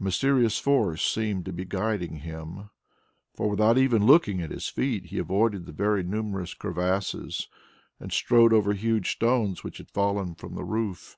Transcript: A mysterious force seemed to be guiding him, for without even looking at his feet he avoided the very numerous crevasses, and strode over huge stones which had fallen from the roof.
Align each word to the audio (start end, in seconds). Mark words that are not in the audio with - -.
A 0.00 0.02
mysterious 0.02 0.58
force 0.58 1.00
seemed 1.00 1.44
to 1.44 1.52
be 1.52 1.64
guiding 1.64 2.16
him, 2.22 2.70
for 3.36 3.48
without 3.48 3.78
even 3.78 4.04
looking 4.04 4.42
at 4.42 4.50
his 4.50 4.66
feet 4.66 5.04
he 5.04 5.18
avoided 5.18 5.64
the 5.64 5.70
very 5.72 6.02
numerous 6.02 6.54
crevasses, 6.54 7.46
and 8.00 8.12
strode 8.12 8.52
over 8.52 8.72
huge 8.72 9.12
stones 9.12 9.62
which 9.62 9.78
had 9.78 9.88
fallen 9.92 10.34
from 10.34 10.56
the 10.56 10.64
roof. 10.64 11.16